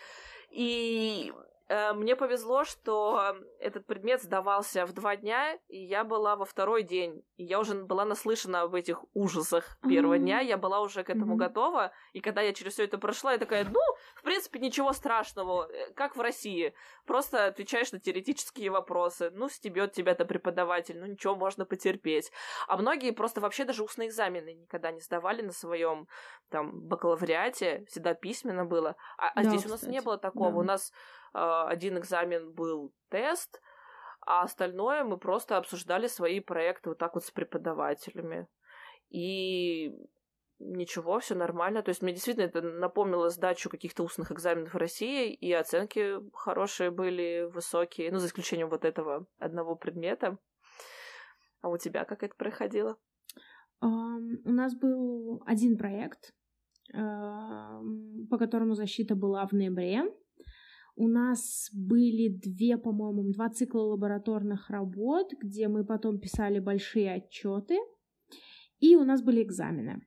[0.52, 1.34] И
[1.70, 7.24] мне повезло, что этот предмет сдавался в два дня, и я была во второй день.
[7.38, 10.20] И я уже была наслышана об этих ужасах первого mm-hmm.
[10.20, 11.38] дня, я была уже к этому mm-hmm.
[11.38, 11.92] готова.
[12.14, 13.80] И когда я через все это прошла, я такая, ну,
[14.16, 16.74] в принципе, ничего страшного, э, как в России.
[17.06, 19.30] Просто отвечаешь на теоретические вопросы.
[19.32, 22.32] Ну, стебет тебя-то преподаватель, ну ничего, можно потерпеть.
[22.68, 26.08] А многие просто вообще даже устные экзамены никогда не сдавали на своем
[26.50, 28.96] там бакалавриате, всегда письменно было.
[29.18, 30.52] А, а да, здесь у нас не было такого.
[30.52, 30.58] Да.
[30.58, 30.96] У нас а,
[31.34, 33.62] один экзамен был тест,
[34.22, 38.48] а остальное мы просто обсуждали свои проекты вот так вот с преподавателями.
[39.10, 39.92] И
[40.60, 41.82] ничего, все нормально.
[41.82, 46.92] То есть мне действительно это напомнило сдачу каких-то устных экзаменов в России, и оценки хорошие
[46.92, 50.38] были, высокие, ну, за исключением вот этого одного предмета.
[51.62, 52.98] А у тебя как это проходило?
[53.82, 56.34] У нас был один проект,
[56.92, 60.04] по которому защита была в ноябре.
[61.00, 67.78] У нас были две, по-моему, два цикла лабораторных работ, где мы потом писали большие отчеты,
[68.82, 70.02] и у нас были экзамены.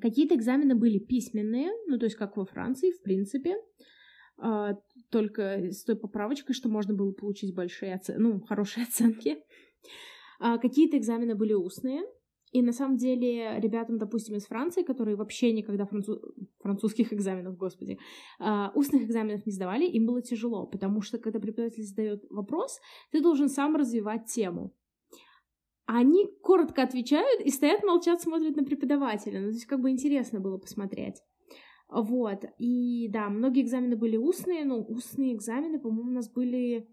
[0.00, 3.56] Какие-то экзамены были письменные, ну то есть как во Франции, в принципе,
[4.38, 4.72] а,
[5.10, 9.36] только с той поправочкой, что можно было получить большие оценки, ну, хорошие оценки.
[10.38, 12.04] А, какие-то экзамены были устные,
[12.52, 16.18] и на самом деле ребятам, допустим, из Франции, которые вообще никогда француз...
[16.58, 17.98] французских экзаменов, господи,
[18.40, 22.80] э, устных экзаменов не сдавали, им было тяжело, потому что когда преподаватель задает вопрос,
[23.12, 24.74] ты должен сам развивать тему.
[25.86, 29.40] Они коротко отвечают и стоят, молчат, смотрят на преподавателя.
[29.40, 31.16] Ну, то есть как бы интересно было посмотреть.
[31.88, 32.44] Вот.
[32.58, 36.88] И да, многие экзамены были устные, но устные экзамены, по-моему, у нас были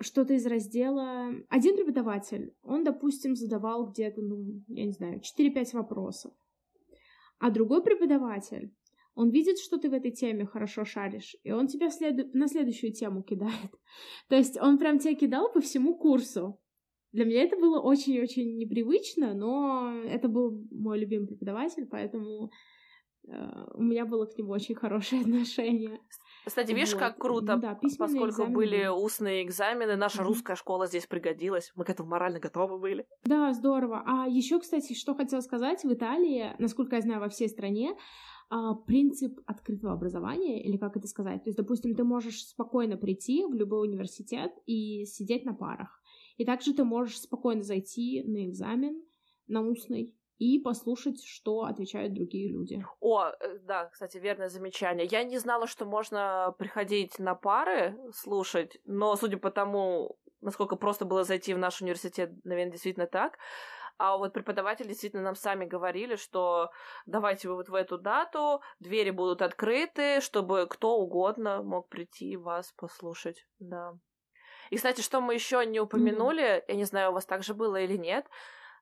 [0.00, 1.32] что-то из раздела...
[1.48, 6.32] Один преподаватель, он, допустим, задавал где-то, ну, я не знаю, 4-5 вопросов.
[7.38, 8.72] А другой преподаватель,
[9.14, 12.32] он видит, что ты в этой теме хорошо шаришь, и он тебя след...
[12.34, 13.72] на следующую тему кидает.
[14.28, 16.58] То есть он прям тебя кидал по всему курсу.
[17.12, 22.50] Для меня это было очень-очень непривычно, но это был мой любимый преподаватель, поэтому
[23.28, 23.32] э,
[23.74, 26.00] у меня было к нему очень хорошее отношение.
[26.44, 26.98] Кстати, видишь, вот.
[26.98, 28.54] как круто, да, поскольку экзамены.
[28.54, 30.26] были устные экзамены, наша mm-hmm.
[30.26, 33.06] русская школа здесь пригодилась, мы к этому морально готовы были.
[33.24, 34.02] Да, здорово.
[34.06, 37.96] А еще, кстати, что хотела сказать, в Италии, насколько я знаю, во всей стране,
[38.50, 43.46] а, принцип открытого образования, или как это сказать, то есть, допустим, ты можешь спокойно прийти
[43.46, 46.02] в любой университет и сидеть на парах,
[46.36, 49.02] и также ты можешь спокойно зайти на экзамен,
[49.46, 52.84] на устный, и послушать, что отвечают другие люди.
[53.00, 55.06] О, э, да, кстати, верное замечание.
[55.10, 61.04] Я не знала, что можно приходить на пары слушать, но судя по тому, насколько просто
[61.04, 63.38] было зайти в наш университет, наверное, действительно так.
[63.98, 66.70] А вот преподаватели действительно нам сами говорили, что
[67.06, 72.72] давайте вы вот в эту дату, двери будут открыты, чтобы кто угодно мог прийти вас
[72.72, 73.46] послушать.
[73.60, 73.92] Да.
[74.70, 76.64] И, кстати, что мы еще не упомянули, mm-hmm.
[76.68, 78.26] я не знаю, у вас так же было или нет,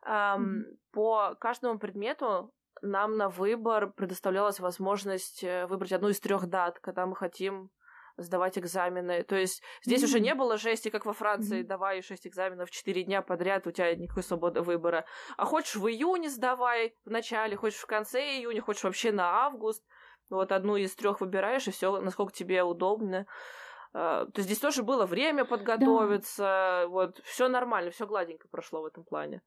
[0.07, 0.63] Um, mm-hmm.
[0.93, 7.07] По каждому предмету нам на выбор предоставлялась возможность э, выбрать одну из трех дат, когда
[7.07, 7.71] мы хотим
[8.17, 9.23] сдавать экзамены.
[9.23, 10.07] То есть здесь mm-hmm.
[10.07, 11.67] уже не было жести, как во Франции, mm-hmm.
[11.67, 15.05] давай шесть экзаменов четыре дня подряд, у тебя никакой свободы выбора.
[15.37, 19.85] А хочешь в июне сдавай в начале, хочешь в конце июня, хочешь вообще на август.
[20.29, 23.27] Вот одну из трех выбираешь, и все, насколько тебе удобно.
[23.93, 26.43] Uh, то есть здесь тоже было время подготовиться,
[26.83, 26.87] да.
[26.87, 29.43] вот все нормально, все гладенько прошло в этом плане.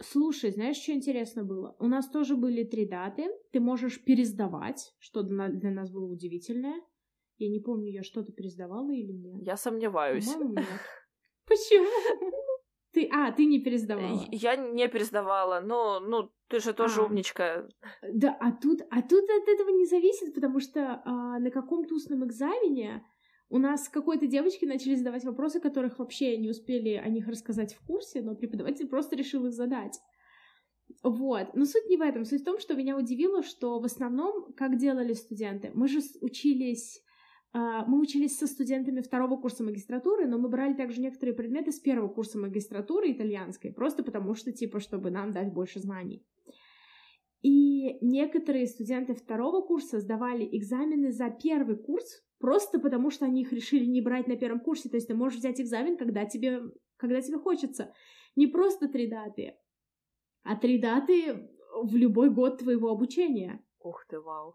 [0.00, 1.74] Слушай, знаешь, что интересно было?
[1.78, 3.28] У нас тоже были три даты.
[3.52, 6.80] Ты можешь пересдавать, что для нас было удивительное.
[7.38, 9.42] Я не помню, я что-то пересдавала или нет.
[9.42, 10.26] Я сомневаюсь.
[10.26, 10.64] Нет.
[11.46, 11.88] Почему?
[12.92, 14.24] Ты, а, ты не пересдавала.
[14.30, 17.68] Я не пересдавала, но, ну, ты же тоже а, умничка.
[18.02, 22.24] Да, а тут, а тут от этого не зависит, потому что а, на каком-то устном
[22.24, 23.04] экзамене
[23.48, 27.86] у нас какой-то девочке начали задавать вопросы, которых вообще не успели о них рассказать в
[27.86, 29.98] курсе, но преподаватель просто решил их задать.
[31.02, 31.54] Вот.
[31.54, 32.24] Но суть не в этом.
[32.24, 37.02] Суть в том, что меня удивило, что в основном, как делали студенты, мы же учились
[37.52, 41.80] а, мы учились со студентами второго курса магистратуры, но мы брали также некоторые предметы с
[41.80, 46.22] первого курса магистратуры итальянской, просто потому что, типа, чтобы нам дать больше знаний.
[47.40, 53.52] И некоторые студенты второго курса сдавали экзамены за первый курс просто потому, что они их
[53.52, 54.88] решили не брать на первом курсе.
[54.88, 56.62] То есть ты можешь взять экзамен, когда тебе,
[56.96, 57.92] когда тебе хочется.
[58.36, 59.56] Не просто три даты,
[60.42, 61.48] а три даты
[61.82, 63.64] в любой год твоего обучения.
[63.80, 64.54] Ух ты, вау.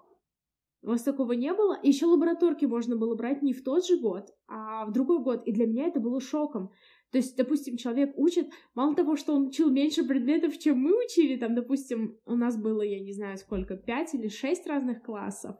[0.84, 1.78] У вас такого не было?
[1.84, 5.44] Еще лабораторки можно было брать не в тот же год, а в другой год.
[5.46, 6.72] И для меня это было шоком.
[7.12, 11.38] То есть, допустим, человек учит, мало того, что он учил меньше предметов, чем мы учили,
[11.38, 15.58] там, допустим, у нас было, я не знаю сколько, пять или шесть разных классов,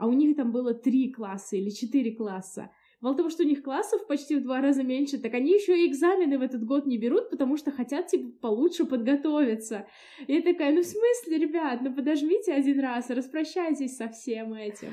[0.00, 2.70] а у них там было три класса или четыре класса.
[3.02, 5.86] Мало того, что у них классов почти в два раза меньше, так они еще и
[5.86, 9.86] экзамены в этот год не берут, потому что хотят, типа, получше подготовиться.
[10.26, 14.88] И я такая, ну в смысле, ребят, ну подожмите один раз, распрощайтесь со всем этим.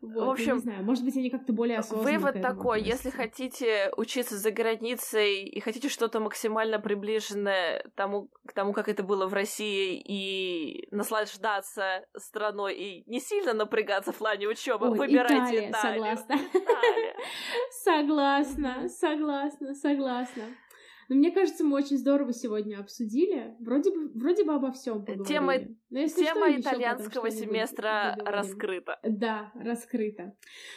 [0.00, 3.08] Вот, в общем, не знаю, может быть, они как-то более осознанно Вывод такой, относятся.
[3.08, 9.02] если хотите учиться за границей и хотите что-то максимально приближенное тому, к тому, как это
[9.02, 16.16] было в России, и наслаждаться страной и не сильно напрягаться в плане учебы, выбирайте Италия.
[16.24, 16.36] Согласна.
[17.84, 20.44] Согласна, согласна, согласна.
[21.10, 23.56] Но мне кажется, мы очень здорово сегодня обсудили.
[23.58, 25.26] Вроде бы, вроде бы обо всем поговорили.
[25.26, 25.58] Тема,
[26.08, 29.00] тема что, итальянского потом, семестра раскрыта.
[29.02, 30.36] Да, раскрыта.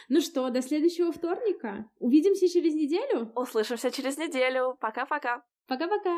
[0.10, 1.88] Ну что, до следующего вторника.
[2.00, 3.32] Увидимся через неделю.
[3.36, 4.76] Услышимся через неделю.
[4.82, 5.44] Пока-пока.
[5.68, 6.16] Пока-пока.